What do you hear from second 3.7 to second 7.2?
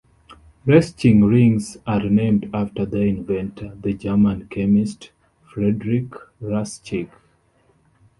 the German chemist Friedrich Raschig.